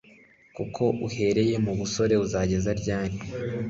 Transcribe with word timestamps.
kuko 0.55 0.83
uhereye 1.07 1.55
mu 1.65 1.71
busore 1.79 2.13
uzageza 2.25 2.69
ryari 2.79 3.17